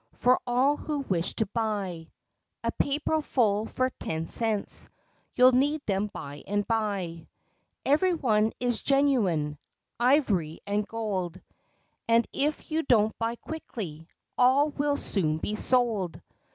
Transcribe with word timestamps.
For 0.15 0.39
all 0.47 0.77
who 0.77 1.01
wish 1.01 1.35
to 1.35 1.45
buy— 1.45 2.09
A 2.63 2.71
paperful 2.71 3.67
for 3.67 3.91
ten 3.99 4.27
cents— 4.27 4.89
You'll 5.35 5.51
need 5.51 5.85
them 5.85 6.07
by 6.11 6.41
and 6.47 6.67
by, 6.67 7.27
Everyone 7.85 8.51
is 8.59 8.81
genuine 8.81 9.59
Ivory 9.99 10.57
and 10.65 10.87
gold, 10.87 11.39
And 12.07 12.25
if 12.33 12.71
you 12.71 12.81
don't 12.81 13.15
buy 13.19 13.35
quickly, 13.35 14.07
All 14.39 14.71
will 14.71 14.97
soon 14.97 15.37
be 15.37 15.55
sold!" 15.55 16.19